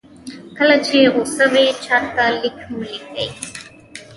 کله 0.57 0.77
چې 0.85 0.97
غوسه 1.13 1.45
وئ 1.51 1.67
چاته 1.85 2.25
لیک 2.39 2.57
مه 2.77 2.85
لیکئ. 2.91 3.29